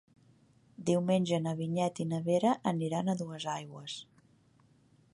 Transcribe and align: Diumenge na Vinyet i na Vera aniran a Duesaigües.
Diumenge 0.89 1.39
na 1.43 1.53
Vinyet 1.59 2.03
i 2.05 2.07
na 2.15 2.23
Vera 2.31 2.57
aniran 2.75 3.15
a 3.15 3.19
Duesaigües. 3.23 4.03